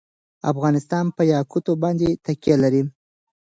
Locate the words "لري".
2.63-2.83